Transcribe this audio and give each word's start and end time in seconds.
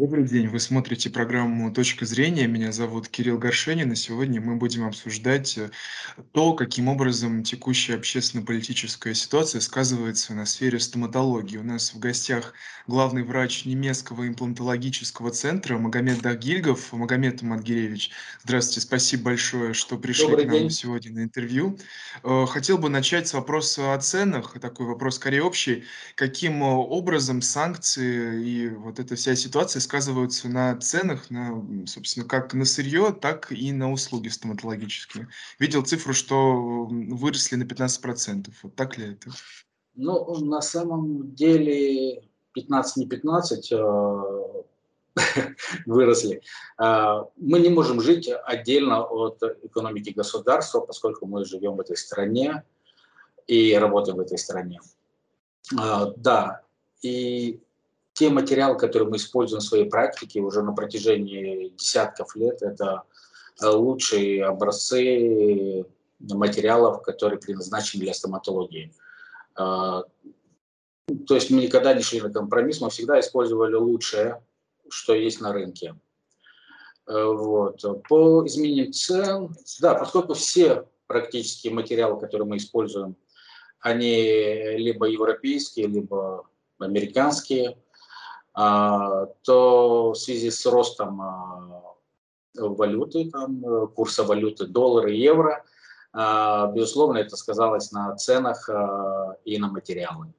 Добрый 0.00 0.28
день, 0.28 0.46
вы 0.46 0.60
смотрите 0.60 1.10
программу 1.10 1.72
"Точка 1.74 2.06
зрения". 2.06 2.46
Меня 2.46 2.70
зовут 2.70 3.08
Кирилл 3.08 3.36
Горшенин, 3.36 3.90
и 3.90 3.96
сегодня 3.96 4.40
мы 4.40 4.54
будем 4.54 4.86
обсуждать, 4.86 5.58
э, 5.58 5.70
то, 6.30 6.52
каким 6.54 6.86
образом 6.86 7.42
текущая 7.42 7.96
общественно-политическая 7.96 9.12
ситуация 9.12 9.60
сказывается 9.60 10.34
на 10.34 10.46
сфере 10.46 10.78
стоматологии. 10.78 11.56
У 11.56 11.64
нас 11.64 11.92
в 11.94 11.98
гостях 11.98 12.54
главный 12.86 13.24
врач 13.24 13.64
немецкого 13.64 14.28
имплантологического 14.28 15.32
центра 15.32 15.78
Магомед 15.78 16.20
Дагильгов. 16.22 16.92
Магомед 16.92 17.42
Мангеревич, 17.42 18.12
здравствуйте, 18.44 18.82
спасибо 18.82 19.24
большое, 19.24 19.74
что 19.74 19.98
пришли 19.98 20.28
Добрый 20.28 20.44
к 20.44 20.48
нам 20.48 20.68
день. 20.68 20.70
сегодня 20.70 21.12
на 21.12 21.24
интервью. 21.24 21.76
Э, 22.22 22.46
хотел 22.48 22.78
бы 22.78 22.88
начать 22.88 23.26
с 23.26 23.34
вопроса 23.34 23.94
о 23.94 23.98
ценах. 23.98 24.60
Такой 24.60 24.86
вопрос 24.86 25.16
скорее 25.16 25.42
общий. 25.42 25.86
Каким, 26.14 26.62
э, 26.62 26.66
образом 26.66 27.42
санкции 27.42 28.46
и 28.48 28.68
вот 28.68 29.00
эта 29.00 29.16
вся 29.16 29.34
ситуация 29.34 29.80
сказываются 29.88 30.48
на 30.48 30.76
ценах, 30.76 31.30
на, 31.30 31.86
собственно, 31.86 32.26
как 32.26 32.52
на 32.52 32.66
сырье, 32.66 33.16
так 33.18 33.50
и 33.50 33.72
на 33.72 33.90
услуги 33.90 34.28
стоматологические? 34.28 35.28
Видел 35.58 35.82
цифру, 35.82 36.12
что, 36.12 36.84
выросли 36.90 37.56
на 37.56 37.64
15 37.64 38.04
Вот 38.62 38.74
так 38.74 38.98
ли 38.98 39.12
это? 39.12 39.30
Ну, 39.94 40.44
на 40.44 40.60
самом 40.60 41.34
деле 41.34 42.22
15 42.52 42.96
не 42.98 43.06
15 43.06 43.72
а, 43.72 44.64
выросли. 45.86 46.42
А, 46.76 47.26
мы 47.36 47.58
не 47.60 47.70
можем 47.70 48.02
жить 48.02 48.30
отдельно 48.44 49.02
от 49.04 49.42
экономики 49.62 50.10
государства, 50.10 50.80
поскольку 50.80 51.24
мы 51.24 51.46
живем 51.46 51.76
в 51.76 51.80
этой 51.80 51.96
стране 51.96 52.62
и 53.46 53.74
работаем 53.74 54.18
в 54.18 54.20
этой 54.20 54.36
стране. 54.36 54.80
А, 55.78 56.12
да, 56.16 56.60
и 57.00 57.60
те 58.18 58.30
материалы, 58.30 58.76
которые 58.76 59.08
мы 59.08 59.16
используем 59.16 59.60
в 59.60 59.64
своей 59.64 59.88
практике 59.88 60.40
уже 60.40 60.62
на 60.62 60.72
протяжении 60.72 61.68
десятков 61.68 62.34
лет, 62.34 62.62
это 62.62 63.04
э, 63.62 63.68
лучшие 63.68 64.44
образцы 64.44 65.86
материалов, 66.18 67.02
которые 67.02 67.38
предназначены 67.38 68.02
для 68.02 68.12
стоматологии. 68.12 68.92
А, 69.54 70.02
то 71.28 71.34
есть 71.36 71.50
мы 71.50 71.60
никогда 71.60 71.94
не 71.94 72.02
шли 72.02 72.20
на 72.20 72.32
компромисс, 72.32 72.80
мы 72.80 72.90
всегда 72.90 73.20
использовали 73.20 73.76
лучшее, 73.76 74.42
что 74.88 75.14
есть 75.14 75.40
на 75.40 75.52
рынке. 75.52 75.94
Э, 77.06 77.24
вот. 77.24 77.84
По 78.08 78.44
изменению 78.46 78.92
цен, 78.92 79.54
да, 79.80 79.94
поскольку 79.94 80.34
все 80.34 80.88
практически 81.06 81.68
материалы, 81.68 82.18
которые 82.18 82.48
мы 82.48 82.56
используем, 82.56 83.14
они 83.78 84.76
либо 84.76 85.06
европейские, 85.06 85.86
либо 85.86 86.48
американские, 86.80 87.78
то 88.58 90.12
в 90.12 90.14
связи 90.16 90.50
с 90.50 90.66
ростом 90.66 91.22
а, 91.22 91.94
валюты, 92.56 93.30
там, 93.30 93.86
курса 93.94 94.24
валюты 94.24 94.66
доллара 94.66 95.12
и 95.12 95.16
евро, 95.16 95.64
а, 96.12 96.66
безусловно, 96.72 97.18
это 97.18 97.36
сказалось 97.36 97.92
на 97.92 98.16
ценах 98.16 98.68
и 99.44 99.58
на 99.58 99.68
материалы. 99.68 100.32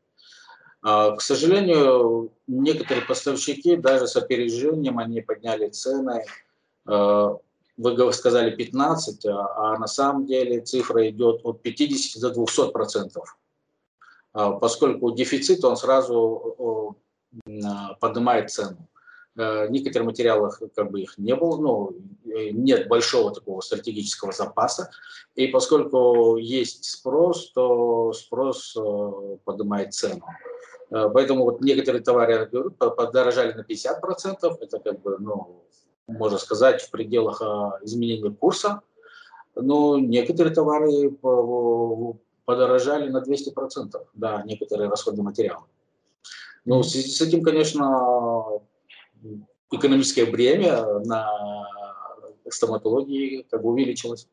К 0.82 1.18
сожалению, 1.20 2.32
некоторые 2.48 3.06
поставщики 3.06 3.76
даже 3.76 4.08
с 4.08 4.16
опережением 4.16 4.98
они 4.98 5.20
подняли 5.22 5.68
цены. 5.68 6.24
Вы 6.86 8.14
сказали 8.14 8.56
15, 8.56 9.26
а 9.26 9.78
на 9.78 9.88
самом 9.88 10.26
деле 10.26 10.62
цифра 10.62 11.10
идет 11.10 11.42
от 11.44 11.62
50 11.62 12.22
до 12.22 12.30
200 12.30 12.72
процентов. 12.72 13.38
Поскольку 14.32 15.12
дефицит, 15.12 15.66
он 15.66 15.76
сразу 15.76 16.96
поднимает 18.00 18.50
цену. 18.52 18.90
Э, 19.40 19.68
в 19.68 19.72
некоторых 19.72 20.08
материалах 20.08 20.62
как 20.76 20.92
бы 20.92 21.02
их 21.02 21.18
не 21.18 21.34
было, 21.36 21.58
но 21.58 21.92
э, 22.26 22.50
нет 22.50 22.88
большого 22.90 23.34
такого 23.34 23.62
стратегического 23.62 24.34
запаса. 24.34 24.90
И 25.36 25.48
поскольку 25.48 26.36
есть 26.38 26.84
спрос, 26.86 27.52
то 27.52 28.12
спрос 28.14 28.76
э, 28.76 29.38
поднимает 29.46 29.94
цену. 29.94 30.26
Поэтому 30.90 31.44
вот 31.44 31.62
некоторые 31.62 32.02
товары, 32.02 32.50
подорожали 32.50 33.54
на 33.54 33.62
50%. 33.62 34.58
Это 34.60 34.80
как 34.80 35.00
бы, 35.04 35.18
ну, 35.20 35.64
можно 36.08 36.40
сказать, 36.40 36.82
в 36.82 36.90
пределах 36.90 37.44
изменения 37.84 38.32
курса. 38.32 38.82
Но 39.54 40.00
некоторые 40.00 40.52
товары 40.52 41.12
подорожали 42.46 43.10
на 43.10 43.22
200%. 43.22 44.02
Да, 44.16 44.42
некоторые 44.48 44.90
расходные 44.90 45.24
материалы. 45.24 45.66
Ну, 46.66 46.80
в 46.80 46.84
связи 46.84 47.10
с 47.10 47.22
этим, 47.22 47.44
конечно, 47.44 48.62
экономическое 49.72 50.26
бремя 50.26 50.84
на 51.06 51.66
стоматологии 52.50 53.46
как 53.50 53.62
бы 53.62 53.70
увеличилось. 53.70 54.28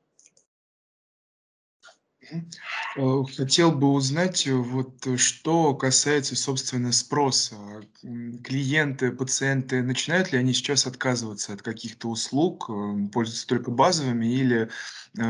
Э, 2.96 3.22
хотел 3.36 3.72
бы 3.72 3.92
узнать, 3.92 4.46
э, 4.46 4.54
вот 4.54 5.06
э, 5.06 5.16
что 5.16 5.74
касается, 5.74 6.34
собственно, 6.36 6.92
спроса. 6.92 7.56
Клиенты, 8.02 9.12
пациенты, 9.12 9.82
начинают 9.82 10.32
ли 10.32 10.38
они 10.38 10.52
сейчас 10.52 10.86
отказываться 10.86 11.52
от 11.52 11.62
каких-то 11.62 12.08
услуг, 12.08 12.70
пользоваться 13.12 13.46
только 13.46 13.70
базовыми, 13.70 14.26
или 14.26 14.70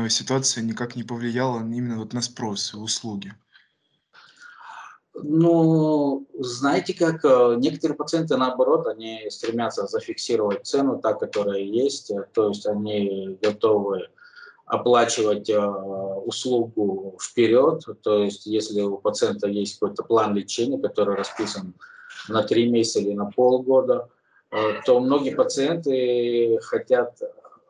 ситуация 0.09 0.63
никак 0.63 0.95
не 0.95 1.03
повлияла 1.03 1.59
именно 1.59 1.97
вот 1.97 2.13
на 2.13 2.21
спрос 2.21 2.73
и 2.73 2.77
услуги? 2.77 3.33
Ну, 5.23 6.27
знаете 6.37 6.93
как, 6.93 7.25
э, 7.25 7.55
некоторые 7.57 7.97
пациенты, 7.97 8.37
наоборот, 8.37 8.87
они 8.87 9.27
стремятся 9.29 9.87
зафиксировать 9.87 10.65
цену, 10.65 10.99
та, 10.99 11.13
которая 11.13 11.61
есть, 11.61 12.11
э, 12.11 12.25
то 12.33 12.49
есть 12.49 12.67
они 12.67 13.37
готовы 13.41 14.09
оплачивать 14.65 15.49
э, 15.49 15.59
услугу 15.59 17.17
вперед, 17.21 17.83
то 18.03 18.23
есть 18.23 18.45
если 18.45 18.81
у 18.81 18.97
пациента 18.97 19.47
есть 19.47 19.79
какой-то 19.79 20.03
план 20.03 20.35
лечения, 20.35 20.77
который 20.77 21.15
расписан 21.15 21.73
на 22.27 22.43
три 22.43 22.69
месяца 22.69 22.99
или 22.99 23.13
на 23.13 23.31
полгода, 23.31 24.09
э, 24.51 24.81
то 24.85 24.99
многие 24.99 25.33
пациенты 25.33 26.59
хотят 26.61 27.19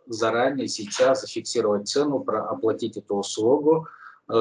заранее 0.08 0.68
сейчас 0.68 1.22
зафиксировать 1.22 1.88
цену, 1.88 2.26
оплатить 2.28 2.98
эту 2.98 3.16
услугу, 3.16 3.88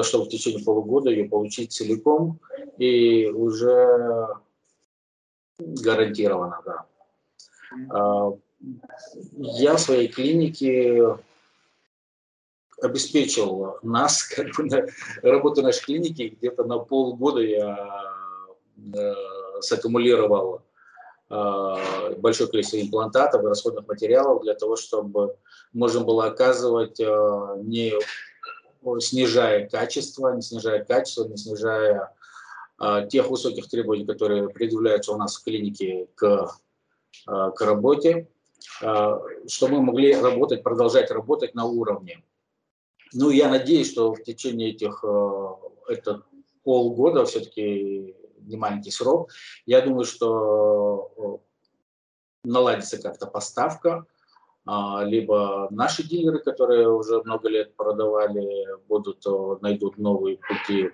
чтобы 0.03 0.25
в 0.25 0.29
течение 0.29 0.63
полугода 0.63 1.09
ее 1.09 1.29
получить 1.29 1.71
целиком 1.71 2.39
и 2.77 3.27
уже 3.27 4.27
гарантированно, 5.59 6.61
да. 6.65 6.85
А, 7.89 8.33
я 9.37 9.75
в 9.75 9.79
своей 9.79 10.07
клинике 10.07 11.17
обеспечил 12.81 13.77
нас, 13.83 14.23
как 14.35 14.47
бы, 14.55 14.65
на, 14.65 14.85
работу 15.21 15.61
нашей 15.61 15.83
клиники, 15.83 16.35
где-то 16.37 16.63
на 16.63 16.79
полгода 16.79 17.41
я 17.41 18.13
э, 18.93 19.13
саккумулировал 19.61 20.61
э, 21.29 22.15
большое 22.17 22.49
количество 22.49 22.79
имплантатов 22.79 23.43
и 23.43 23.47
расходных 23.47 23.87
материалов 23.87 24.43
для 24.43 24.53
того, 24.53 24.75
чтобы 24.75 25.35
можно 25.73 26.01
было 26.01 26.25
оказывать 26.25 26.99
э, 26.99 27.55
не 27.63 27.93
снижая 28.99 29.67
качество, 29.67 30.33
не 30.33 30.41
снижая 30.41 30.83
качество, 30.83 31.25
не 31.25 31.37
снижая 31.37 32.13
э, 32.81 33.07
тех 33.09 33.29
высоких 33.29 33.69
требований, 33.69 34.05
которые 34.05 34.49
предъявляются 34.49 35.13
у 35.13 35.17
нас 35.17 35.35
в 35.37 35.43
клинике 35.43 36.07
к, 36.15 36.51
э, 37.27 37.51
к 37.55 37.61
работе, 37.61 38.27
э, 38.81 39.19
чтобы 39.47 39.75
мы 39.75 39.81
могли 39.83 40.15
работать, 40.15 40.63
продолжать 40.63 41.11
работать 41.11 41.55
на 41.55 41.65
уровне. 41.65 42.23
Ну, 43.13 43.29
я 43.29 43.49
надеюсь, 43.49 43.91
что 43.91 44.13
в 44.13 44.23
течение 44.23 44.71
этих, 44.71 45.03
э, 45.03 45.47
это 45.87 46.23
полгода, 46.63 47.25
все-таки 47.25 48.15
не 48.41 48.57
маленький 48.57 48.91
срок, 48.91 49.31
я 49.65 49.81
думаю, 49.81 50.05
что 50.05 51.41
наладится 52.43 53.01
как-то 53.01 53.27
поставка, 53.27 54.05
либо 55.05 55.67
наши 55.71 56.03
дилеры, 56.03 56.39
которые 56.39 56.89
уже 56.89 57.21
много 57.23 57.47
лет 57.47 57.75
продавали, 57.75 58.67
будут, 58.87 59.23
найдут 59.61 59.97
новые 59.97 60.37
пути, 60.37 60.91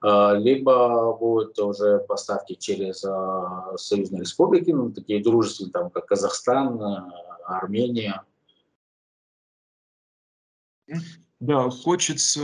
а, 0.00 0.34
либо 0.34 1.12
будут 1.14 1.58
уже 1.58 1.98
поставки 2.00 2.54
через 2.54 3.04
а, 3.04 3.76
союзные 3.76 4.20
республики, 4.20 4.70
ну, 4.70 4.92
такие 4.92 5.22
дружественные, 5.22 5.72
там, 5.72 5.90
как 5.90 6.06
Казахстан, 6.06 6.80
Армения. 7.44 8.22
Да, 11.40 11.70
хочется 11.70 12.40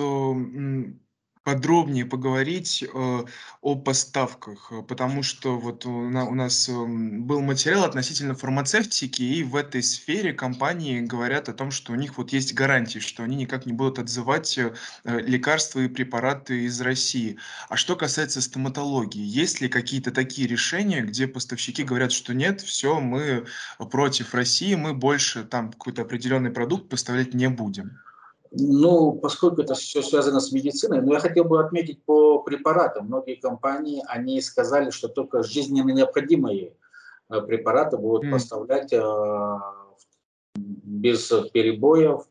подробнее 1.44 2.06
поговорить 2.06 2.82
э, 2.82 3.24
о 3.60 3.76
поставках, 3.76 4.72
э, 4.72 4.82
потому 4.82 5.22
что 5.22 5.58
вот 5.58 5.84
у, 5.84 6.08
на, 6.08 6.24
у 6.24 6.34
нас 6.34 6.68
э, 6.70 6.72
был 6.72 7.42
материал 7.42 7.84
относительно 7.84 8.34
фармацевтики, 8.34 9.22
и 9.22 9.44
в 9.44 9.54
этой 9.54 9.82
сфере 9.82 10.32
компании 10.32 11.00
говорят 11.00 11.50
о 11.50 11.52
том, 11.52 11.70
что 11.70 11.92
у 11.92 11.96
них 11.96 12.16
вот 12.16 12.32
есть 12.32 12.54
гарантии, 12.54 12.98
что 12.98 13.22
они 13.22 13.36
никак 13.36 13.66
не 13.66 13.74
будут 13.74 13.98
отзывать 13.98 14.56
э, 14.56 14.72
лекарства 15.04 15.80
и 15.80 15.88
препараты 15.88 16.64
из 16.64 16.80
России. 16.80 17.36
А 17.68 17.76
что 17.76 17.94
касается 17.94 18.40
стоматологии, 18.40 19.22
есть 19.22 19.60
ли 19.60 19.68
какие-то 19.68 20.12
такие 20.12 20.48
решения, 20.48 21.02
где 21.02 21.28
поставщики 21.28 21.84
говорят, 21.84 22.12
что 22.12 22.32
нет, 22.32 22.62
все, 22.62 23.00
мы 23.00 23.44
против 23.90 24.34
России, 24.34 24.74
мы 24.74 24.94
больше 24.94 25.44
там 25.44 25.70
какой-то 25.70 26.02
определенный 26.02 26.50
продукт 26.50 26.88
поставлять 26.88 27.34
не 27.34 27.50
будем? 27.50 27.98
Ну, 28.56 29.12
поскольку 29.12 29.62
это 29.62 29.74
все 29.74 30.00
связано 30.00 30.38
с 30.38 30.52
медициной, 30.52 31.02
но 31.02 31.14
я 31.14 31.20
хотел 31.20 31.44
бы 31.44 31.60
отметить 31.60 32.04
по 32.04 32.38
препаратам. 32.38 33.06
Многие 33.06 33.34
компании, 33.34 34.04
они 34.06 34.40
сказали, 34.40 34.90
что 34.90 35.08
только 35.08 35.42
жизненно 35.42 35.90
необходимые 35.90 36.76
э, 37.30 37.40
препараты 37.40 37.96
будут 37.96 38.26
mm. 38.26 38.30
поставлять 38.30 38.92
э, 38.92 39.58
без 40.54 41.26
перебоев. 41.52 42.22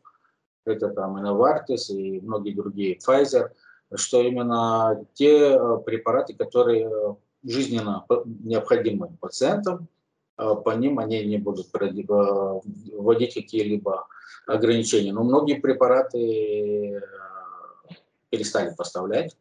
Это 0.64 0.88
там 0.88 1.18
и 1.18 1.20
Novartis, 1.20 1.92
и 1.92 2.22
многие 2.22 2.54
другие, 2.54 2.98
Pfizer, 3.06 3.50
что 3.94 4.22
именно 4.22 5.04
те 5.12 5.50
э, 5.50 5.78
препараты, 5.84 6.34
которые 6.34 7.16
жизненно 7.42 8.06
необходимы 8.24 9.10
пациентам, 9.20 9.88
по 10.36 10.70
ним 10.70 10.98
они 10.98 11.24
не 11.24 11.38
будут 11.38 11.68
вводить 11.72 13.34
какие-либо 13.34 14.06
ограничения. 14.46 15.12
Но 15.12 15.22
многие 15.22 15.54
препараты 15.54 16.96
э, 16.96 17.00
перестали 18.30 18.74
поставлять, 18.74 19.36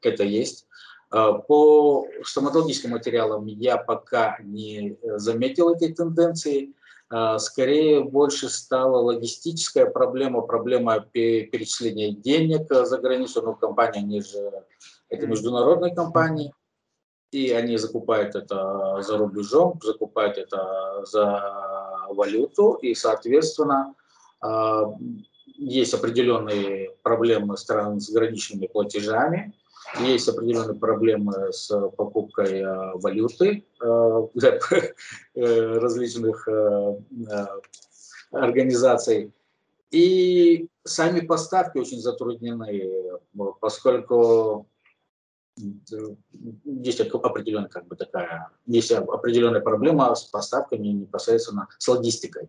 это 0.00 0.24
есть. 0.24 0.66
Э, 1.12 1.32
по 1.46 2.06
стоматологическим 2.24 2.90
материалам 2.90 3.46
я 3.46 3.76
пока 3.76 4.38
не 4.42 4.98
заметил 5.02 5.70
этой 5.70 5.92
тенденции. 5.92 6.72
Э, 7.10 7.38
скорее 7.38 8.04
больше 8.04 8.48
стала 8.48 8.98
логистическая 8.98 9.86
проблема, 9.86 10.42
проблема 10.42 11.00
перечисления 11.00 12.12
денег 12.12 12.66
за 12.70 12.98
границу. 12.98 13.42
Ну, 13.42 13.54
компания, 13.54 14.00
они 14.00 14.22
же, 14.22 14.64
это 15.08 15.26
международные 15.26 15.94
компании, 15.94 16.54
и 17.32 17.50
они 17.50 17.78
закупают 17.78 18.36
это 18.36 19.00
за 19.00 19.16
рубежом, 19.16 19.80
закупают 19.82 20.36
это 20.36 21.02
за 21.06 21.42
валюту, 22.10 22.74
и, 22.74 22.94
соответственно, 22.94 23.94
а, 24.40 24.84
есть 25.56 25.94
определенные 25.94 26.90
проблемы 27.02 27.56
стран 27.56 28.00
с 28.00 28.10
граничными 28.10 28.66
платежами, 28.66 29.54
есть 30.00 30.28
определенные 30.28 30.78
проблемы 30.78 31.52
с 31.52 31.68
покупкой 31.96 32.62
а, 32.62 32.92
валюты 32.96 33.64
а, 33.80 34.28
для 34.34 34.58
э, 35.34 35.78
различных 35.78 36.46
организаций. 38.30 39.32
И 39.90 40.68
сами 40.84 41.20
поставки 41.20 41.78
очень 41.78 42.00
затруднены, 42.00 42.90
поскольку 43.60 44.66
есть 45.56 47.00
определенная 47.00 47.68
как 47.68 47.86
бы 47.86 47.96
такая, 47.96 48.50
есть 48.66 48.90
определенная 48.92 49.60
проблема 49.60 50.14
с 50.14 50.24
поставками 50.24 50.88
непосредственно 50.88 51.68
с 51.78 51.86
логистикой. 51.88 52.48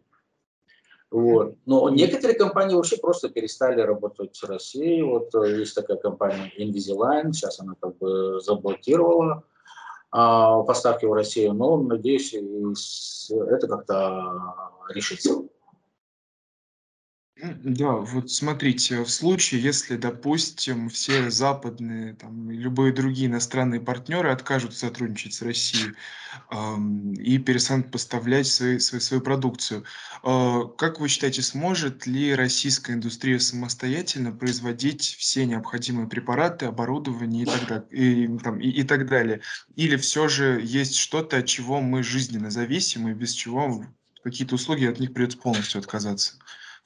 Вот. 1.11 1.57
Но 1.67 1.89
некоторые 1.89 2.37
компании 2.37 2.75
вообще 2.75 2.97
просто 2.97 3.29
перестали 3.29 3.81
работать 3.81 4.35
с 4.35 4.43
Россией. 4.43 5.03
Вот 5.03 5.35
э, 5.35 5.59
есть 5.59 5.75
такая 5.75 5.97
компания 5.97 6.51
Invisalign, 6.57 7.33
сейчас 7.33 7.59
она 7.59 7.75
как 7.79 7.97
бы 7.99 8.41
заблокировала 8.41 9.43
а, 10.09 10.63
поставки 10.63 11.05
в 11.05 11.13
Россию, 11.13 11.53
но 11.53 11.77
надеюсь, 11.77 12.33
это 13.29 13.67
как-то 13.67 14.71
решится. 14.89 15.43
Да, 17.35 17.93
вот 17.93 18.29
смотрите, 18.29 19.01
в 19.03 19.09
случае, 19.09 19.59
если, 19.63 19.97
допустим, 19.97 20.87
все 20.89 21.31
западные, 21.31 22.13
там, 22.13 22.51
любые 22.51 22.93
другие 22.93 23.25
иностранные 23.27 23.81
партнеры 23.81 24.29
откажут 24.29 24.75
сотрудничать 24.77 25.33
с 25.33 25.41
Россией 25.41 25.95
ам, 26.49 27.11
и 27.13 27.39
перестанут 27.39 27.89
поставлять 27.91 28.45
свои, 28.45 28.77
свою, 28.77 29.01
свою 29.01 29.21
продукцию, 29.23 29.83
а, 30.21 30.65
как 30.77 30.99
вы 30.99 31.07
считаете, 31.07 31.41
сможет 31.41 32.05
ли 32.05 32.35
российская 32.35 32.93
индустрия 32.93 33.39
самостоятельно 33.39 34.31
производить 34.31 35.01
все 35.17 35.47
необходимые 35.47 36.07
препараты, 36.07 36.67
оборудование 36.67 37.43
и 37.43 37.47
так, 37.47 37.65
далее, 37.65 37.87
и, 37.89 38.37
там, 38.37 38.59
и, 38.59 38.69
и 38.69 38.83
так 38.83 39.07
далее? 39.07 39.41
Или 39.75 39.95
все 39.97 40.27
же 40.27 40.61
есть 40.63 40.95
что-то, 40.97 41.37
от 41.37 41.47
чего 41.47 41.81
мы 41.81 42.03
жизненно 42.03 42.51
зависим 42.51 43.07
и 43.07 43.13
без 43.15 43.31
чего 43.33 43.83
какие-то 44.23 44.53
услуги 44.55 44.85
от 44.85 44.99
них 44.99 45.13
придется 45.13 45.39
полностью 45.39 45.79
отказаться? 45.79 46.35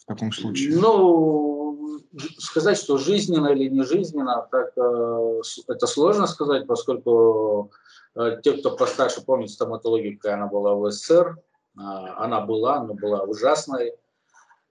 Таком 0.08 0.32
случае? 0.32 0.76
Ну, 0.76 2.00
сказать, 2.40 2.78
что 2.78 2.98
жизненно 2.98 3.48
или 3.50 3.70
не 3.70 3.84
жизненно, 3.84 4.48
так, 4.50 4.72
э, 4.78 5.42
это 5.68 5.88
сложно 5.88 6.28
сказать, 6.28 6.66
поскольку 6.66 7.72
э, 8.16 8.40
те, 8.42 8.54
кто 8.54 8.76
постарше 8.76 9.24
помнит 9.24 9.52
стоматологию, 9.52 10.18
какая 10.18 10.36
она 10.36 10.48
была 10.48 10.74
в 10.74 10.90
СССР, 10.90 11.38
э, 11.38 11.82
она 11.82 12.42
была, 12.42 12.84
но 12.84 12.94
была 12.94 13.24
ужасной. 13.24 13.94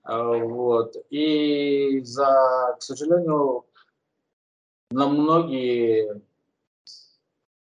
Вот. 0.08 0.94
И 1.10 2.00
за, 2.04 2.76
к 2.78 2.82
сожалению, 2.82 3.64
на 4.92 5.08
многие, 5.08 6.22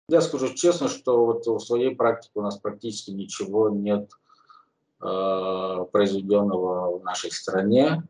я 0.09 0.21
скажу 0.21 0.53
честно, 0.53 0.89
что 0.89 1.25
вот 1.25 1.47
в 1.47 1.61
своей 1.61 1.95
практике 1.95 2.33
у 2.35 2.43
нас 2.43 2.59
практически 2.59 3.13
ничего 3.13 3.71
нет 3.71 4.11
произведенного 5.91 6.99
в 6.99 7.05
нашей 7.05 7.31
стране. 7.33 8.03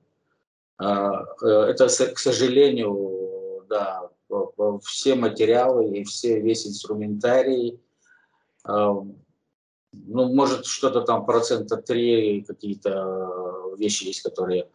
Э, 0.79 1.11
э, 1.43 1.47
это, 1.47 1.89
к 1.89 2.19
сожалению, 2.19 3.65
да, 3.69 4.11
все 4.85 5.15
материалы 5.15 5.89
и 5.89 6.05
все, 6.05 6.41
весь 6.41 6.67
инструментарий, 6.67 7.81
ну, 8.65 9.15
может, 10.35 10.65
что-то 10.65 11.03
там 11.03 11.27
процента 11.27 11.77
3 11.77 12.45
какие-то 12.49 13.75
вещи 13.77 14.05
есть, 14.05 14.23
которые 14.23 14.69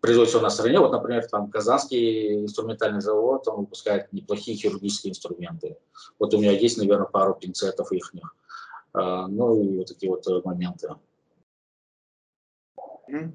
производятся 0.00 0.38
у 0.38 0.40
нас 0.40 0.54
в 0.54 0.56
стране. 0.56 0.78
Вот, 0.78 0.92
например, 0.92 1.26
там 1.26 1.50
Казанский 1.50 2.44
инструментальный 2.44 3.00
завод, 3.00 3.46
он 3.48 3.60
выпускает 3.60 4.12
неплохие 4.12 4.56
хирургические 4.56 5.10
инструменты. 5.10 5.76
Вот 6.18 6.32
у 6.34 6.38
меня 6.38 6.52
есть, 6.52 6.78
наверное, 6.78 7.06
пару 7.06 7.34
пинцетов 7.34 7.92
их. 7.92 8.12
А, 8.92 9.26
ну 9.28 9.62
и 9.62 9.78
вот 9.78 9.86
такие 9.88 10.10
вот 10.10 10.26
э, 10.26 10.40
моменты. 10.44 10.88
Э, 13.10 13.30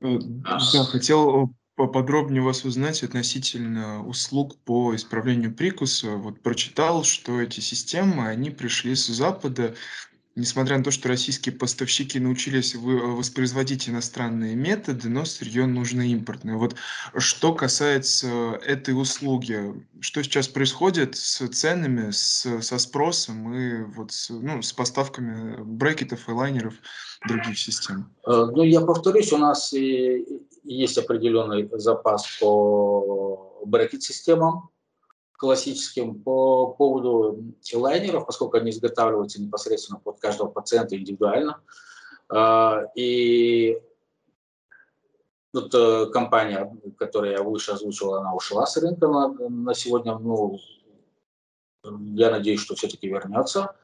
да, 0.00 0.58
хотел 0.84 1.44
э, 1.44 1.48
поподробнее 1.76 2.42
вас 2.42 2.64
узнать 2.64 3.02
относительно 3.02 4.06
услуг 4.06 4.58
по 4.64 4.94
исправлению 4.94 5.54
прикуса. 5.54 6.16
Вот 6.16 6.40
прочитал, 6.40 7.04
что 7.04 7.40
эти 7.40 7.60
системы, 7.60 8.28
они 8.28 8.50
пришли 8.50 8.94
с 8.94 9.06
Запада, 9.06 9.74
Несмотря 10.34 10.78
на 10.78 10.84
то, 10.84 10.90
что 10.90 11.08
российские 11.08 11.54
поставщики 11.54 12.18
научились 12.18 12.74
воспроизводить 12.74 13.88
иностранные 13.90 14.54
методы, 14.54 15.10
но 15.10 15.26
сырье 15.26 15.66
нужно 15.66 16.10
импортное. 16.10 16.56
Вот 16.56 16.74
что 17.18 17.52
касается 17.54 18.58
этой 18.64 18.98
услуги, 18.98 19.74
что 20.00 20.22
сейчас 20.22 20.48
происходит 20.48 21.16
с 21.16 21.46
ценами, 21.48 22.12
с, 22.12 22.46
со 22.62 22.78
спросом 22.78 23.54
и 23.54 23.82
вот 23.82 24.12
с, 24.12 24.30
ну, 24.30 24.62
с 24.62 24.72
поставками 24.72 25.62
брекетов 25.62 26.26
и 26.28 26.32
лайнеров 26.32 26.74
других 27.28 27.58
систем? 27.58 28.10
Э, 28.26 28.46
ну, 28.50 28.62
я 28.62 28.80
повторюсь, 28.80 29.32
у 29.32 29.38
нас 29.38 29.74
есть 29.74 30.96
определенный 30.96 31.68
запас 31.74 32.38
по 32.40 33.62
брекет-системам, 33.66 34.70
классическим 35.42 36.22
по 36.22 36.68
поводу 36.68 37.36
лайнеров, 37.74 38.26
поскольку 38.26 38.58
они 38.58 38.70
изготавливаются 38.70 39.42
непосредственно 39.42 39.98
под 39.98 40.20
каждого 40.20 40.48
пациента 40.48 40.96
индивидуально. 40.96 41.60
А, 42.28 42.84
и 42.94 43.82
тут 45.52 45.74
э, 45.74 46.06
компания, 46.12 46.72
которую 46.96 47.32
я 47.32 47.42
выше 47.42 47.72
озвучивал, 47.72 48.14
она 48.14 48.32
ушла 48.32 48.66
с 48.66 48.76
рынка 48.76 49.08
на, 49.08 49.30
на 49.48 49.74
сегодня. 49.74 50.16
Ну, 50.16 50.60
я 52.14 52.30
надеюсь, 52.30 52.60
что 52.60 52.76
все-таки 52.76 53.08
вернется. 53.08 53.74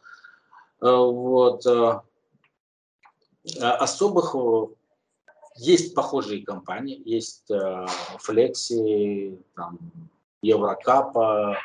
А, 0.80 0.96
вот. 0.96 1.66
Э, 1.66 2.02
особых 3.58 4.36
есть 5.56 5.92
похожие 5.92 6.44
компании, 6.44 7.02
есть 7.04 7.50
Flexi, 7.50 9.42
там, 9.56 9.76
Еврокапа, 10.42 11.58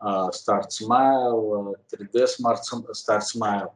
Start 0.00 0.70
Smile, 0.70 1.76
3D 1.90 2.26
Start 2.94 3.22
Smile. 3.22 3.70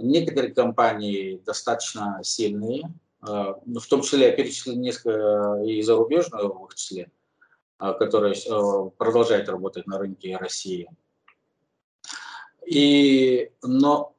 Некоторые 0.00 0.54
компании 0.54 1.40
достаточно 1.44 2.20
сильные, 2.22 2.90
в 3.20 3.86
том 3.88 4.02
числе 4.02 4.28
я 4.28 4.32
перечислил 4.32 4.76
несколько 4.76 5.62
и 5.64 5.82
зарубежную 5.82 6.52
в 6.52 6.66
их 6.66 6.74
числе. 6.74 7.10
который 7.82 8.36
продолжает 8.96 9.48
работать 9.48 9.86
на 9.88 9.98
рынке 9.98 10.36
России. 10.36 10.88
И, 12.64 13.50
но, 13.60 14.14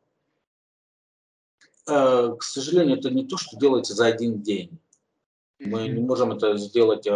к 1.85 2.41
сожалению, 2.41 2.99
это 2.99 3.09
не 3.09 3.25
то, 3.25 3.37
что 3.37 3.57
делается 3.57 3.93
за 3.93 4.07
один 4.07 4.41
день. 4.41 4.77
Мы 5.59 5.87
не 5.87 6.01
можем 6.01 6.33
это 6.33 6.57
сделать, 6.57 7.07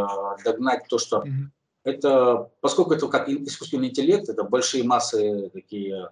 догнать 0.46 0.88
то, 0.88 0.98
что 0.98 1.26
это, 1.88 2.52
поскольку 2.60 2.94
это 2.94 3.08
как 3.08 3.30
искусственный 3.30 3.88
интеллект, 3.88 4.28
это 4.28 4.44
большие 4.44 4.84
массы 4.84 5.50
такие, 5.54 6.10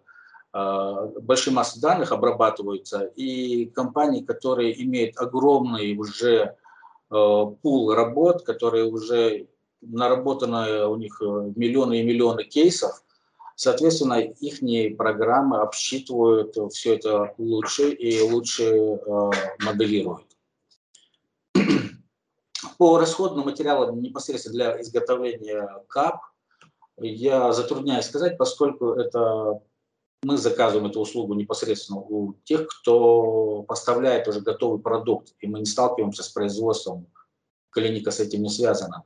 а, 0.54 1.08
большие 1.22 1.54
массы 1.54 1.82
данных 1.82 2.14
обрабатываются, 2.14 3.12
и 3.16 3.66
компании, 3.66 4.22
которые 4.22 4.82
имеют 4.84 5.18
огромный 5.18 5.98
уже 5.98 6.56
а, 7.10 7.46
пул 7.46 7.94
работ, 7.94 8.44
которые 8.44 8.86
уже 8.86 9.48
наработаны 9.82 10.88
у 10.88 10.96
них 10.96 11.22
э, 11.22 11.52
миллионы 11.56 12.00
и 12.00 12.04
миллионы 12.04 12.44
кейсов, 12.44 13.04
соответственно, 13.56 14.20
их 14.20 14.98
программы 14.98 15.62
обсчитывают 15.62 16.56
все 16.74 16.96
это 16.96 17.36
лучше 17.38 17.92
и 17.92 18.20
лучше 18.24 18.64
э, 18.64 19.30
моделируют. 19.64 20.25
По 22.78 22.98
расходным 22.98 23.46
материалам 23.46 24.02
непосредственно 24.02 24.56
для 24.56 24.82
изготовления 24.82 25.84
КАП 25.88 26.22
я 26.98 27.54
затрудняюсь 27.54 28.06
сказать, 28.06 28.38
поскольку 28.38 28.94
это 28.94 29.62
мы 30.24 30.38
заказываем 30.38 30.90
эту 30.90 31.00
услугу 31.00 31.36
непосредственно 31.36 32.00
у 32.00 32.34
тех, 32.44 32.68
кто 32.68 33.64
поставляет 33.64 34.28
уже 34.28 34.42
готовый 34.42 34.82
продукт, 34.82 35.34
и 35.40 35.48
мы 35.48 35.60
не 35.60 35.66
сталкиваемся 35.66 36.24
с 36.24 36.30
производством, 36.30 37.08
клиника 37.70 38.12
с 38.12 38.20
этим 38.20 38.42
не 38.42 38.50
связана. 38.50 39.04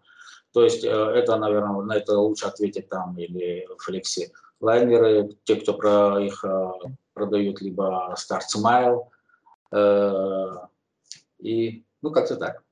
То 0.53 0.63
есть 0.63 0.83
э, 0.83 0.89
это, 0.89 1.35
наверное, 1.35 1.81
на 1.81 1.95
это 1.95 2.17
лучше 2.17 2.45
ответить 2.45 2.89
там 2.89 3.17
или 3.17 3.67
Флекси. 3.79 4.31
Лайнеры, 4.61 5.35
те, 5.43 5.57
кто 5.57 5.73
про 5.73 6.19
их 6.19 6.43
э, 6.43 6.71
продают, 7.13 7.61
либо 7.61 8.15
Start 8.17 8.43
Smile. 8.55 9.07
Э, 9.71 10.67
и, 11.39 11.83
ну, 12.01 12.11
как-то 12.11 12.35
так. 12.35 12.63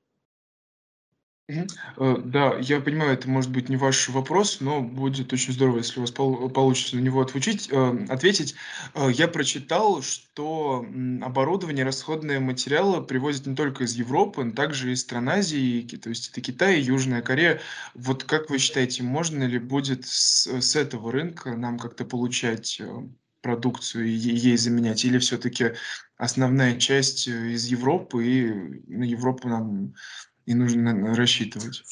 Э, 1.50 2.18
да, 2.26 2.58
я 2.60 2.82
понимаю, 2.82 3.14
это 3.14 3.30
может 3.30 3.52
быть 3.52 3.70
не 3.70 3.78
ваш 3.78 4.10
вопрос, 4.10 4.60
но 4.60 4.82
будет 4.82 5.32
очень 5.32 5.54
здорово, 5.54 5.78
если 5.78 6.00
у 6.00 6.02
вас 6.02 6.12
пол 6.12 6.50
получится 6.50 6.98
на 6.98 7.00
него 7.00 7.22
отвучить 7.22 7.70
э, 7.72 8.06
ответить. 8.10 8.56
Э, 8.94 9.10
я 9.10 9.30
прочитал, 9.30 10.02
что, 10.02 10.86
оборудование, 11.22 11.86
расходные 11.86 12.40
материалы 12.40 13.02
привозят 13.02 13.46
не 13.46 13.56
только 13.56 13.86
из 13.86 13.94
Европы, 13.94 14.44
но 14.44 14.52
также 14.52 14.92
из 14.92 15.02
стран 15.02 15.30
Азии, 15.30 15.84
то 15.84 16.10
есть 16.10 16.30
это 16.30 16.42
Китай 16.42 16.82
Южная 16.82 17.22
Корея. 17.22 17.62
Вот 17.94 18.26
как 18.26 18.50
вы 18.50 18.58
считаете, 18.58 19.04
можно 19.04 19.44
ли 19.46 19.60
будет 19.60 20.06
с 20.06 20.48
с 20.48 20.76
этого 20.76 21.12
рынка 21.12 21.56
нам 21.56 21.80
как-то 21.80 22.04
получать, 22.04 22.82
продукцию 23.42 24.08
и 24.08 24.12
ей 24.12 24.58
заменять? 24.58 25.06
Или 25.06 25.20
все-таки 25.20 25.74
основная 26.18 26.78
часть, 26.78 27.28
из 27.28 27.66
Европы, 27.68 28.26
и 28.26 28.52
на 28.88 29.04
Европу 29.04 29.48
нам 29.48 29.94
и 30.48 30.56
нужно 30.56 31.14
рассчитывать? 31.14 31.84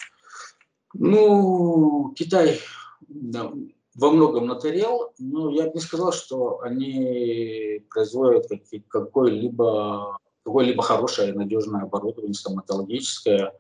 Ну, 0.93 2.13
Китай 2.15 2.59
да, 3.07 3.51
во 3.95 4.12
многом 4.12 4.47
натарел, 4.47 5.13
но 5.19 5.51
я 5.51 5.65
бы 5.65 5.74
не 5.75 5.81
сказал, 5.81 6.12
что 6.12 6.62
они 6.62 7.85
производят 7.89 8.47
какое-либо 8.88 10.17
какое-либо 10.43 10.83
хорошее 10.83 11.33
надежное 11.33 11.81
оборудование 11.81 12.35
стоматологическое. 12.35 13.51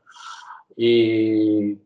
И 0.75 1.79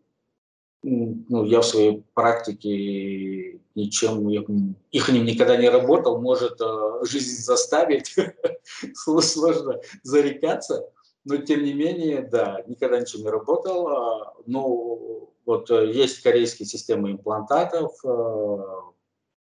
ну, 0.84 1.46
я 1.46 1.62
в 1.62 1.66
своей 1.66 2.04
практике 2.14 3.60
ничем 3.76 4.30
их 4.30 5.10
ним 5.10 5.26
никогда 5.26 5.58
не 5.58 5.70
работал, 5.70 6.22
может 6.22 6.60
э, 6.60 7.06
жизнь 7.06 7.42
заставить, 7.44 8.16
сложно 8.94 9.80
зарекаться. 10.04 10.90
Но 11.30 11.38
тем 11.38 11.64
не 11.64 11.74
менее, 11.74 12.24
да, 12.24 12.64
никогда 12.66 13.00
ничего 13.00 13.22
не 13.22 13.30
работал. 13.30 13.88
А, 13.88 14.34
но 14.48 15.30
вот 15.46 15.70
э, 15.70 15.92
есть 15.92 16.24
корейские 16.24 16.66
системы 16.66 17.12
имплантатов, 17.12 17.94
э, 18.04 18.58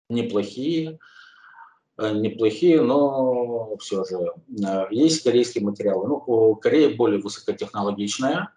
неплохие, 0.08 0.98
э, 1.98 2.12
неплохие, 2.14 2.80
но 2.80 3.76
все 3.76 4.04
же 4.04 4.32
есть 4.90 5.22
корейские 5.22 5.64
материалы. 5.64 6.08
Ну, 6.08 6.54
Корея 6.54 6.96
более 6.96 7.20
высокотехнологичная 7.20 8.54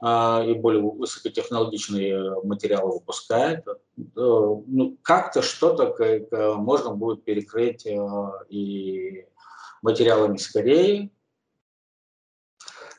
а, 0.00 0.44
и 0.46 0.54
более 0.54 0.82
высокотехнологичные 0.82 2.40
материалы 2.44 2.92
выпускает. 2.92 3.66
Ну, 4.14 4.96
как-то 5.02 5.42
что-то 5.42 5.92
можно 6.56 6.94
будет 6.94 7.24
перекрыть 7.24 7.84
и 8.48 9.26
материалами 9.82 10.36
с 10.36 10.46
Кореи, 10.46 11.10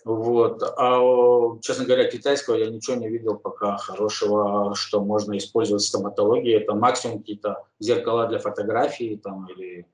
вот. 0.06 0.64
А, 0.64 1.60
честно 1.62 1.86
говоря, 1.86 2.10
китайского 2.10 2.56
я 2.56 2.70
ничего 2.70 2.96
не 2.96 3.10
видел 3.10 3.36
пока 3.36 3.78
хорошего, 3.78 4.74
что 4.76 5.04
можно 5.04 5.38
использовать 5.38 5.84
в 5.84 5.88
стоматологии. 5.88 6.54
Это 6.54 6.74
максимум 6.74 7.20
какие-то 7.20 7.66
зеркала 7.80 8.28
для 8.28 8.40
фотографии 8.40 9.20
там, 9.22 9.48
или 9.48 9.88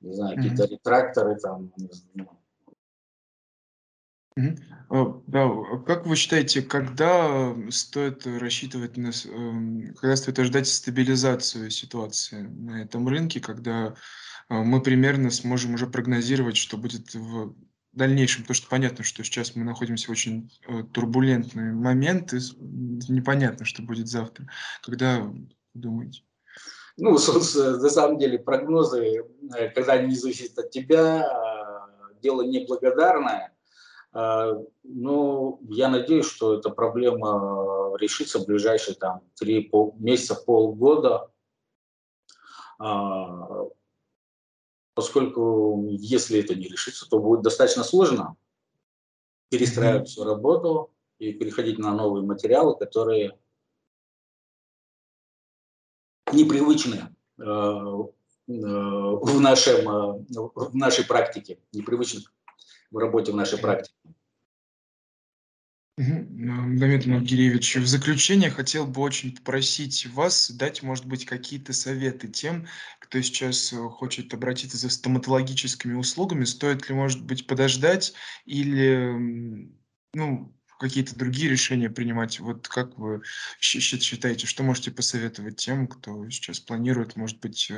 не 0.00 0.14
знаю, 0.14 0.36
какие-то 0.36 0.64
ретракторы 0.64 1.36
там. 1.36 1.72
Mm-hmm. 4.38 5.22
Да, 5.28 5.50
как 5.86 6.06
вы 6.06 6.16
считаете, 6.16 6.60
когда 6.62 7.54
стоит 7.70 8.26
рассчитывать 8.26 8.96
на, 8.96 9.10
эм, 9.26 9.94
когда 9.94 10.16
стоит 10.16 10.38
ожидать 10.38 10.66
стабилизацию 10.66 11.70
ситуации 11.70 12.42
на 12.42 12.82
этом 12.82 13.08
рынке, 13.08 13.40
когда 13.40 13.94
э, 14.48 14.54
мы 14.54 14.82
примерно 14.82 15.30
сможем 15.30 15.74
уже 15.74 15.86
прогнозировать, 15.86 16.56
что 16.56 16.76
будет 16.76 17.14
в 17.14 17.54
дальнейшем, 17.94 18.42
потому 18.42 18.54
что 18.54 18.68
понятно, 18.68 19.04
что 19.04 19.22
сейчас 19.24 19.54
мы 19.54 19.64
находимся 19.64 20.08
в 20.08 20.10
очень 20.10 20.50
э, 20.66 20.82
турбулентный 20.92 21.72
момент, 21.72 22.32
и 22.32 22.38
непонятно, 23.08 23.64
что 23.64 23.82
будет 23.82 24.08
завтра. 24.08 24.46
Когда 24.82 25.30
думаете? 25.74 26.22
Ну, 26.96 27.10
на 27.14 27.90
самом 27.90 28.18
деле, 28.18 28.38
прогнозы, 28.38 29.24
э, 29.56 29.68
когда 29.70 29.94
они 29.94 30.08
не 30.08 30.16
зависят 30.16 30.58
от 30.58 30.70
тебя, 30.70 31.28
дело 32.22 32.42
неблагодарное. 32.42 33.52
Но 34.12 35.58
я 35.68 35.88
надеюсь, 35.88 36.26
что 36.26 36.54
эта 36.54 36.70
проблема 36.70 37.96
решится 37.98 38.38
в 38.38 38.46
ближайшие 38.46 38.94
там, 38.94 39.22
три 39.34 39.60
пол, 39.62 39.94
месяца, 39.98 40.36
полгода 40.36 41.28
поскольку 44.94 45.86
если 45.90 46.40
это 46.40 46.54
не 46.54 46.68
решится, 46.68 47.08
то 47.08 47.18
будет 47.18 47.42
достаточно 47.42 47.84
сложно 47.84 48.36
перестраивать 49.50 50.08
всю 50.08 50.24
работу 50.24 50.92
и 51.18 51.32
переходить 51.32 51.78
на 51.78 51.94
новые 51.94 52.24
материалы, 52.24 52.76
которые 52.76 53.38
непривычны 56.32 57.14
э, 57.38 57.42
э, 57.42 58.12
в, 58.48 59.40
нашем, 59.40 59.88
э, 59.88 60.24
в 60.54 60.74
нашей 60.74 61.04
практике, 61.04 61.58
непривычны 61.72 62.22
в 62.90 62.98
работе 62.98 63.32
в 63.32 63.36
нашей 63.36 63.58
практике. 63.58 63.94
Давид 65.96 67.06
Маргиевич, 67.06 67.76
в 67.76 67.86
заключение 67.86 68.50
хотел 68.50 68.84
бы 68.84 69.00
очень 69.00 69.36
попросить 69.36 70.06
вас 70.06 70.50
дать, 70.50 70.82
может 70.82 71.06
быть, 71.06 71.24
какие-то 71.24 71.72
советы 71.72 72.26
тем, 72.26 72.66
кто 72.98 73.20
сейчас 73.22 73.72
э, 73.72 73.76
хочет 73.76 74.34
обратиться 74.34 74.76
за 74.76 74.90
стоматологическими 74.90 75.94
услугами. 75.94 76.44
Стоит 76.44 76.88
ли, 76.88 76.96
может 76.96 77.24
быть, 77.24 77.46
подождать 77.46 78.12
или 78.44 79.70
ну, 80.14 80.52
какие-то 80.78 81.16
другие 81.16 81.50
решения 81.50 81.90
принимать? 81.90 82.40
Вот 82.40 82.68
как 82.68 82.96
вы 82.98 83.22
считаете, 83.60 84.46
что 84.46 84.62
можете 84.62 84.90
посоветовать 84.90 85.56
тем, 85.56 85.86
кто 85.86 86.28
сейчас 86.30 86.60
планирует, 86.60 87.16
может 87.16 87.40
быть, 87.40 87.68
э, 87.70 87.74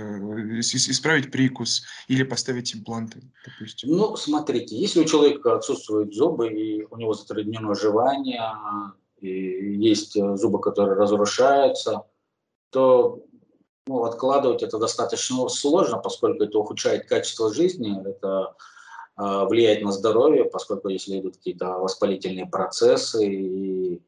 исправить 0.60 1.30
прикус 1.30 1.84
или 2.08 2.22
поставить 2.22 2.74
импланты, 2.74 3.22
допустим? 3.44 3.90
Ну, 3.90 4.16
смотрите, 4.16 4.76
если 4.76 5.00
у 5.00 5.04
человека 5.04 5.56
отсутствуют 5.56 6.14
зубы 6.14 6.48
и 6.48 6.84
у 6.84 6.96
него 6.96 7.14
затруднено 7.14 7.74
жевание, 7.74 8.42
и 9.20 9.76
есть 9.76 10.16
э, 10.16 10.36
зубы, 10.36 10.60
которые 10.60 10.96
разрушаются, 10.96 12.02
то 12.70 13.22
ну, 13.86 14.04
откладывать 14.04 14.62
это 14.62 14.78
достаточно 14.78 15.48
сложно, 15.48 15.98
поскольку 15.98 16.44
это 16.44 16.58
ухудшает 16.58 17.06
качество 17.06 17.52
жизни, 17.52 17.98
это 18.04 18.54
влияет 19.16 19.82
на 19.82 19.92
здоровье, 19.92 20.44
поскольку 20.44 20.88
если 20.88 21.18
идут 21.18 21.36
какие-то 21.36 21.78
воспалительные 21.78 22.46
процессы 22.46 23.26
и 23.26 24.02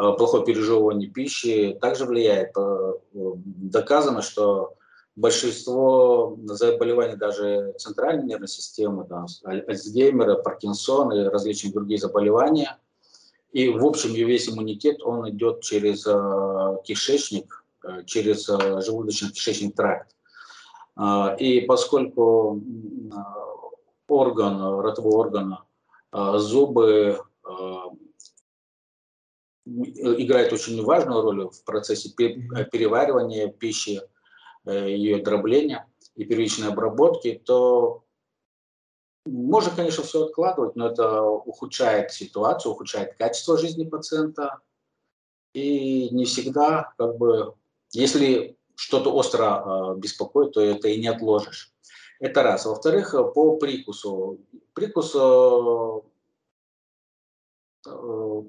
а, 0.00 0.12
плохое 0.12 0.44
пережевывание 0.44 1.10
пищи, 1.10 1.76
также 1.80 2.06
влияет. 2.06 2.56
А, 2.56 2.94
доказано, 3.12 4.22
что 4.22 4.74
большинство 5.14 6.38
заболеваний 6.44 7.16
даже 7.16 7.74
центральной 7.78 8.24
нервной 8.24 8.48
системы, 8.48 9.04
там, 9.04 9.26
Альцгеймера, 9.44 10.36
Паркинсона 10.36 11.12
и 11.12 11.24
различные 11.24 11.72
другие 11.72 11.98
заболевания, 11.98 12.78
И, 13.52 13.68
в 13.68 13.84
общем, 13.84 14.14
весь 14.14 14.48
иммунитет, 14.48 15.02
он 15.02 15.28
идет 15.28 15.60
через 15.60 16.06
э, 16.06 16.76
кишечник, 16.84 17.64
э, 17.84 18.04
через 18.06 18.48
э, 18.48 18.56
желудочно-кишечный 18.56 19.72
тракт. 19.72 20.14
Э, 20.96 21.36
и 21.36 21.60
поскольку 21.62 22.60
э, 23.12 23.49
орган, 24.16 24.80
ротовой 24.80 25.12
орган, 25.12 25.58
э, 26.12 26.38
зубы 26.38 27.20
э, 27.44 27.50
играют 29.66 30.52
очень 30.52 30.82
важную 30.82 31.22
роль 31.22 31.50
в 31.50 31.64
процессе 31.64 32.10
переваривания 32.10 33.48
пищи, 33.48 34.00
э, 34.66 34.90
ее 34.90 35.22
дробления 35.22 35.86
и 36.14 36.24
первичной 36.24 36.68
обработки, 36.68 37.40
то 37.44 38.04
можно, 39.26 39.74
конечно, 39.74 40.02
все 40.02 40.26
откладывать, 40.26 40.76
но 40.76 40.88
это 40.88 41.22
ухудшает 41.22 42.10
ситуацию, 42.10 42.72
ухудшает 42.72 43.16
качество 43.16 43.58
жизни 43.58 43.84
пациента. 43.84 44.60
И 45.52 46.08
не 46.10 46.24
всегда, 46.24 46.92
как 46.96 47.18
бы, 47.18 47.54
если 47.92 48.56
что-то 48.76 49.12
остро 49.12 49.44
э, 49.44 49.98
беспокоит, 49.98 50.52
то 50.52 50.60
это 50.60 50.88
и 50.88 51.00
не 51.00 51.08
отложишь. 51.08 51.72
Это 52.20 52.42
раз. 52.42 52.66
Во-вторых, 52.66 53.14
по 53.34 53.56
прикусу. 53.56 54.38
Прикус, 54.74 55.14
э, 55.14 56.00
э, 57.86 58.42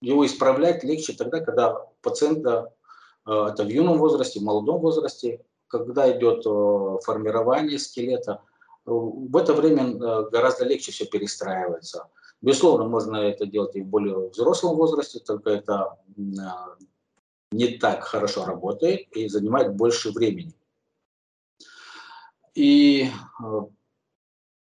его 0.00 0.26
исправлять 0.26 0.84
легче 0.84 1.14
тогда, 1.14 1.40
когда 1.40 1.86
пациента, 2.02 2.72
э, 3.26 3.32
это 3.32 3.64
в 3.64 3.68
юном 3.68 3.98
возрасте, 3.98 4.38
в 4.40 4.44
молодом 4.44 4.80
возрасте, 4.80 5.44
когда 5.68 6.10
идет 6.16 6.46
э, 6.46 6.98
формирование 7.04 7.78
скелета– 7.78 8.42
в 8.84 9.36
это 9.36 9.54
время 9.54 9.94
э, 9.94 10.30
гораздо 10.30 10.64
легче 10.64 10.90
все 10.92 11.06
перестраивается. 11.06 12.08
Безусловно, 12.40 12.88
можно 12.88 13.16
это 13.16 13.46
делать 13.46 13.76
и 13.76 13.82
в 13.82 13.86
более 13.86 14.30
взрослом 14.30 14.76
возрасте, 14.76 15.20
только 15.20 15.50
это 15.50 15.98
э, 16.16 16.20
не 17.52 17.78
так 17.78 18.02
хорошо 18.02 18.44
работает 18.44 19.06
и 19.12 19.28
занимает 19.28 19.74
больше 19.76 20.10
времени. 20.10 20.54
И, 22.54 23.04
э, 23.04 23.60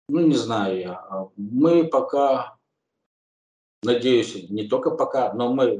ну 0.09 0.19
не 0.19 0.35
знаю 0.35 0.79
я, 0.79 1.29
мы 1.35 1.85
пока, 1.87 2.57
надеюсь, 3.83 4.49
не 4.49 4.67
только 4.67 4.91
пока, 4.91 5.33
но 5.33 5.53
мы 5.53 5.79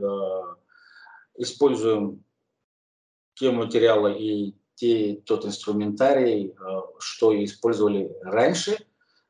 используем 1.35 2.23
те 3.35 3.51
материалы 3.51 4.13
и 4.17 4.55
те, 4.75 5.21
тот 5.25 5.45
инструментарий, 5.45 6.49
э, 6.49 6.81
что 6.99 7.43
использовали 7.43 8.15
раньше, 8.21 8.77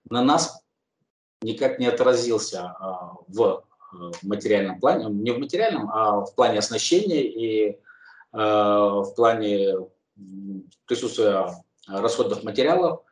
на 0.10 0.24
нас 0.24 0.63
никак 1.42 1.80
не 1.80 1.88
отразился 1.88 2.75
э, 2.80 2.86
в 3.28 3.63
материальном 4.24 4.80
плане, 4.80 5.06
не 5.10 5.32
в 5.32 5.40
материальном, 5.40 5.90
а 5.92 6.22
в 6.22 6.36
плане 6.36 6.60
оснащения 6.60 7.22
и 7.22 7.70
э, 7.72 7.78
в 8.34 9.13
плане 9.16 9.75
присутствия 10.86 11.48
расходов 11.88 12.44
материалов. 12.44 13.04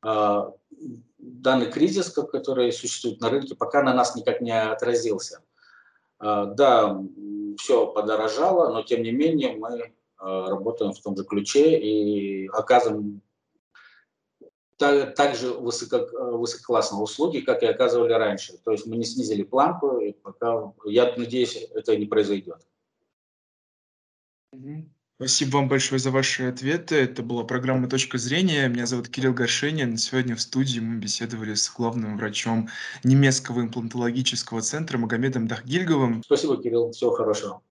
Данный 0.00 1.70
кризис, 1.70 2.10
который 2.10 2.72
существует 2.72 3.20
на 3.20 3.30
рынке, 3.30 3.54
пока 3.54 3.82
на 3.82 3.92
нас 3.92 4.14
никак 4.14 4.40
не 4.40 4.52
отразился. 4.52 5.42
Да, 6.20 7.02
все 7.58 7.86
подорожало, 7.86 8.72
но 8.72 8.82
тем 8.82 9.02
не 9.02 9.10
менее 9.10 9.56
мы 9.56 9.92
Э, 10.20 10.46
работаем 10.48 10.92
в 10.92 11.00
том 11.00 11.16
же 11.16 11.24
ключе 11.24 11.78
и 11.78 12.48
оказываем 12.48 13.22
также 14.76 15.52
высоко, 15.52 16.06
высококлассные 16.36 17.02
услуги, 17.02 17.40
как 17.40 17.64
и 17.64 17.66
оказывали 17.66 18.12
раньше. 18.12 18.58
То 18.58 18.70
есть 18.70 18.86
мы 18.86 18.96
не 18.96 19.04
снизили 19.04 19.42
планку, 19.42 19.98
и 19.98 20.12
пока, 20.12 20.72
я 20.84 21.12
надеюсь, 21.16 21.56
это 21.74 21.96
не 21.96 22.06
произойдет. 22.06 22.64
Спасибо 25.20 25.56
вам 25.56 25.66
большое 25.66 25.98
за 25.98 26.12
ваши 26.12 26.44
ответы. 26.44 26.94
Это 26.94 27.24
была 27.24 27.42
программа 27.42 27.88
«Точка 27.88 28.18
зрения». 28.18 28.68
Меня 28.68 28.86
зовут 28.86 29.08
Кирилл 29.08 29.34
Горшенин. 29.34 29.96
Сегодня 29.96 30.36
в 30.36 30.40
студии 30.40 30.78
мы 30.78 31.00
беседовали 31.00 31.54
с 31.54 31.68
главным 31.76 32.16
врачом 32.16 32.68
немецкого 33.02 33.62
имплантологического 33.62 34.62
центра 34.62 34.96
Магомедом 34.96 35.48
Дахгильговым. 35.48 36.22
Спасибо, 36.22 36.62
Кирилл. 36.62 36.92
Всего 36.92 37.10
хорошего. 37.10 37.62